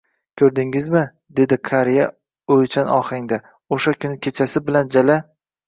[0.41, 1.03] —Ko'rdingizmi,—
[1.39, 2.07] deydi qariya
[2.57, 3.41] oychan ohangda,—
[3.79, 5.23] o'sha kuni kechasi bilan jala